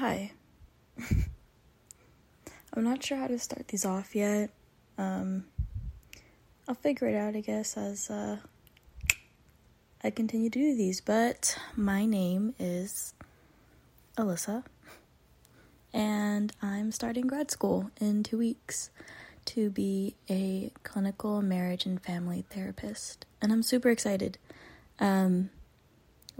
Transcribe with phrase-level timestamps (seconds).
[0.00, 0.32] Hi.
[2.72, 4.48] I'm not sure how to start these off yet.
[4.96, 5.44] Um,
[6.66, 8.38] I'll figure it out, I guess, as uh,
[10.02, 11.02] I continue to do these.
[11.02, 13.12] But my name is
[14.16, 14.64] Alyssa,
[15.92, 18.88] and I'm starting grad school in two weeks
[19.44, 24.38] to be a clinical marriage and family therapist, and I'm super excited.
[24.98, 25.50] Um,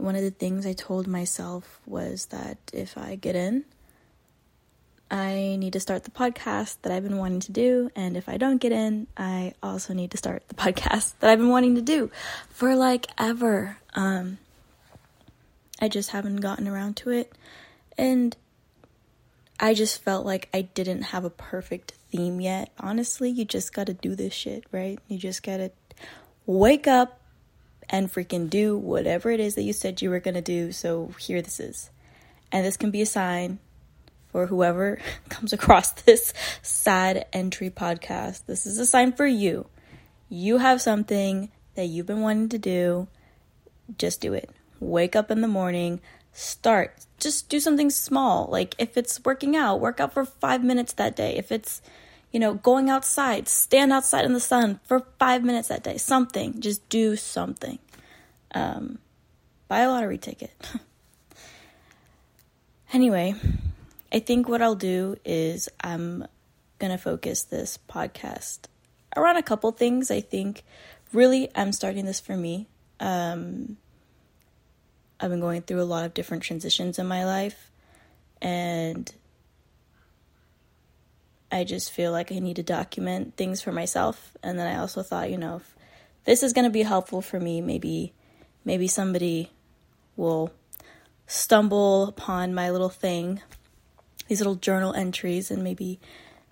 [0.01, 3.65] one of the things I told myself was that if I get in,
[5.09, 7.91] I need to start the podcast that I've been wanting to do.
[7.95, 11.39] And if I don't get in, I also need to start the podcast that I've
[11.39, 12.09] been wanting to do
[12.49, 13.77] for like ever.
[13.93, 14.39] Um,
[15.79, 17.33] I just haven't gotten around to it.
[17.97, 18.35] And
[19.59, 22.71] I just felt like I didn't have a perfect theme yet.
[22.79, 24.97] Honestly, you just gotta do this shit, right?
[25.07, 25.71] You just gotta
[26.45, 27.20] wake up
[27.91, 30.71] and freaking do whatever it is that you said you were gonna do.
[30.71, 31.91] So here this is.
[32.51, 33.59] And this can be a sign
[34.29, 38.45] for whoever comes across this sad entry podcast.
[38.45, 39.67] This is a sign for you.
[40.29, 43.07] You have something that you've been wanting to do.
[43.97, 44.49] Just do it.
[44.79, 45.99] Wake up in the morning,
[46.31, 47.05] start.
[47.19, 48.47] Just do something small.
[48.49, 51.35] Like if it's working out, work out for five minutes that day.
[51.35, 51.81] If it's,
[52.31, 55.97] you know, going outside, stand outside in the sun for five minutes that day.
[55.97, 56.59] Something.
[56.59, 57.79] Just do something.
[58.53, 58.99] Um,
[59.67, 60.51] buy a lottery ticket.
[62.93, 63.35] anyway,
[64.11, 66.25] I think what I'll do is I'm
[66.79, 68.59] going to focus this podcast
[69.15, 70.09] around a couple things.
[70.09, 70.63] I think
[71.13, 72.67] really I'm starting this for me.
[72.99, 73.77] Um,
[75.19, 77.69] I've been going through a lot of different transitions in my life,
[78.41, 79.13] and
[81.51, 84.35] I just feel like I need to document things for myself.
[84.41, 85.75] And then I also thought, you know, if
[86.25, 88.13] this is going to be helpful for me, maybe
[88.63, 89.51] maybe somebody
[90.15, 90.51] will
[91.27, 93.41] stumble upon my little thing
[94.31, 95.99] these little journal entries, and maybe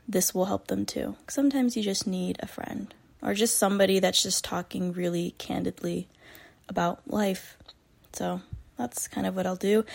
[0.05, 1.16] this will help them too.
[1.30, 6.09] Sometimes you just need a friend or just somebody that's just talking really candidly
[6.67, 7.58] about life.
[8.11, 8.42] So
[8.77, 9.86] that's kind of what I'll do.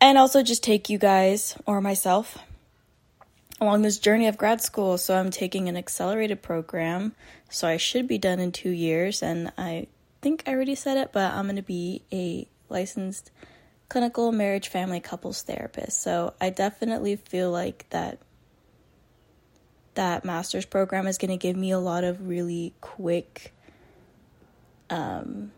[0.00, 2.38] And also just take you guys or myself
[3.60, 4.98] along this journey of grad school.
[4.98, 7.14] So I'm taking an accelerated program.
[7.50, 9.22] So I should be done in two years.
[9.22, 9.86] And I
[10.20, 13.30] think I already said it, but I'm going to be a licensed
[13.88, 16.02] clinical marriage family couples therapist.
[16.02, 18.18] So I definitely feel like that
[19.94, 23.54] that master's program is going to give me a lot of really quick
[24.90, 25.50] um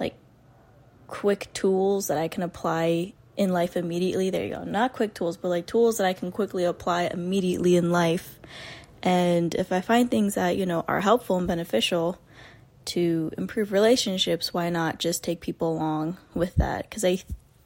[0.00, 0.14] like
[1.06, 4.30] quick tools that I can apply in life immediately.
[4.30, 4.64] There you go.
[4.64, 8.38] Not quick tools, but like tools that I can quickly apply immediately in life.
[9.02, 12.18] And if I find things that, you know, are helpful and beneficial,
[12.86, 16.88] to improve relationships, why not just take people along with that?
[16.88, 17.18] Because I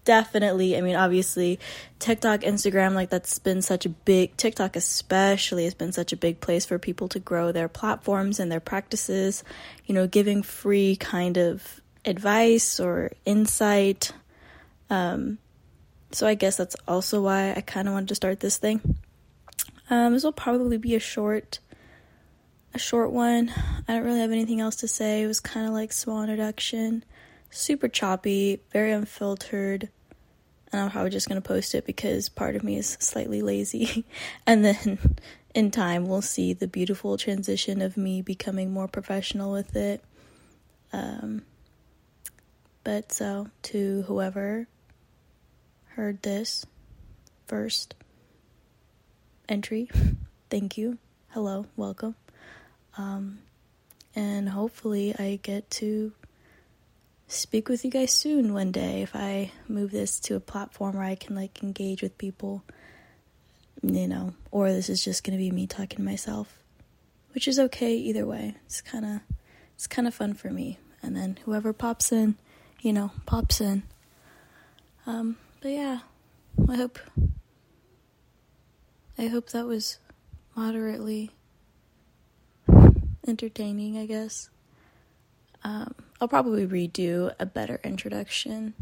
[0.05, 1.61] definitely, I mean, obviously,
[1.99, 6.41] TikTok, Instagram, like that's been such a big, TikTok especially has been such a big
[6.41, 9.45] place for people to grow their platforms and their practices,
[9.87, 14.13] you know, giving free kind of advice or insight.
[14.89, 15.39] Um,
[16.13, 18.99] so I guess that's also why I kind of wanted to start this thing.
[19.89, 21.59] Um, this will probably be a short
[22.73, 23.53] a short one.
[23.89, 25.23] I don't really have anything else to say.
[25.23, 27.05] It was kind of like small introduction,
[27.51, 29.89] super choppy, very unfiltered.
[30.73, 34.05] And I'm probably just gonna post it because part of me is slightly lazy.
[34.47, 35.17] and then
[35.55, 40.05] in time, we'll see the beautiful transition of me becoming more professional with it.
[40.93, 41.43] Um,
[42.85, 44.69] but so to whoever
[46.01, 46.65] heard this
[47.47, 47.95] first
[49.51, 49.87] entry,
[50.49, 50.97] thank you.
[51.29, 52.15] Hello, welcome.
[52.97, 53.41] Um,
[54.17, 56.13] and hopefully, I get to
[57.29, 61.05] speak with you guys soon one day if I move this to a platform where
[61.05, 62.65] I can like engage with people,
[63.83, 66.57] you know, or this is just to be me talking to myself,
[67.35, 68.55] which is okay either way.
[68.65, 69.21] It's kind of
[69.75, 70.79] it's kind of fun for me.
[71.03, 72.37] And then whoever pops in,
[72.81, 73.83] you know, pops in.
[75.07, 76.01] Um, but yeah,
[76.69, 76.99] I hope
[79.19, 79.99] I hope that was
[80.57, 81.31] moderately
[83.27, 84.49] entertaining, I guess.
[85.63, 88.73] Um, I'll probably redo a better introduction,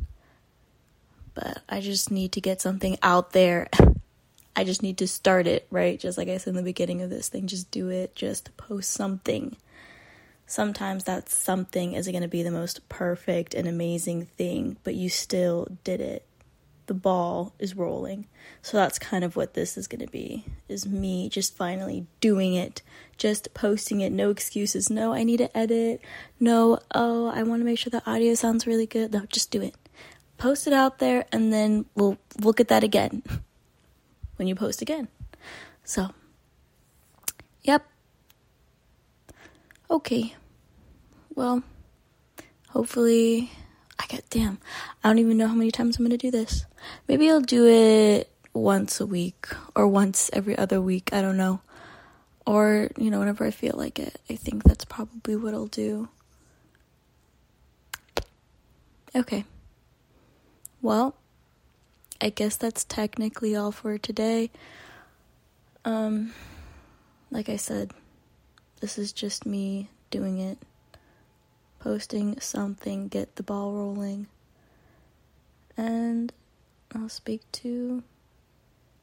[1.34, 3.68] but I just need to get something out there.
[4.56, 5.98] I just need to start it, right?
[5.98, 8.92] Just like I said in the beginning of this thing, just do it, just post
[8.92, 9.56] something.
[10.46, 15.08] Sometimes that something isn't going to be the most perfect and amazing thing, but you
[15.08, 16.27] still did it
[16.88, 18.26] the ball is rolling.
[18.60, 22.54] So that's kind of what this is going to be is me just finally doing
[22.54, 22.82] it,
[23.16, 24.90] just posting it, no excuses.
[24.90, 26.00] No, I need to edit.
[26.40, 29.12] No, oh, I want to make sure the audio sounds really good.
[29.12, 29.74] No, just do it.
[30.38, 33.22] post it out there and then we'll look at that again
[34.36, 35.08] when you post again.
[35.84, 36.10] So,
[37.62, 37.86] yep.
[39.90, 40.34] Okay.
[41.34, 41.62] Well,
[42.68, 43.50] hopefully
[44.30, 44.58] Damn.
[45.02, 46.64] I don't even know how many times I'm going to do this.
[47.06, 51.10] Maybe I'll do it once a week or once every other week.
[51.12, 51.60] I don't know.
[52.46, 54.20] Or, you know, whenever I feel like it.
[54.30, 56.08] I think that's probably what I'll do.
[59.14, 59.44] Okay.
[60.80, 61.14] Well,
[62.20, 64.50] I guess that's technically all for today.
[65.84, 66.32] Um,
[67.30, 67.92] like I said,
[68.80, 70.58] this is just me doing it,
[71.88, 74.26] posting something, get the ball rolling,
[75.74, 76.30] and
[76.94, 78.02] I'll speak to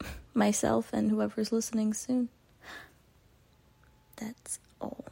[0.34, 2.28] myself and whoever's listening soon.
[4.18, 5.04] That's all.